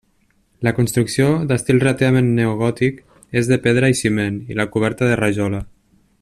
[0.67, 2.99] La construcció, d'estil relativament neogòtic,
[3.43, 5.63] és de pedra i ciment i la coberta de rajola.